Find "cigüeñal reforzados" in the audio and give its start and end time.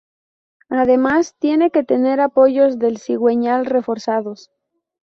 2.97-4.49